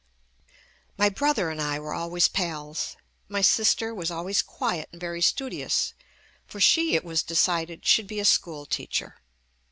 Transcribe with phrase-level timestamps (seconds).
[0.97, 2.97] My brother and I were always pals.
[3.29, 5.93] My sister was always quiet and very studious,
[6.47, 9.17] for she, it was decided, should be a school teacher.